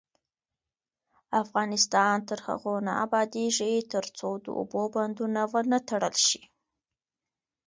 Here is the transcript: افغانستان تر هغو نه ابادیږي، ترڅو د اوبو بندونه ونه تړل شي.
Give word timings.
افغانستان 1.43 2.15
تر 2.29 2.39
هغو 2.47 2.75
نه 2.87 2.93
ابادیږي، 3.05 3.73
ترڅو 3.93 4.29
د 4.45 4.47
اوبو 4.59 4.83
بندونه 4.93 5.41
ونه 5.53 5.77
تړل 5.89 6.15
شي. 6.27 6.41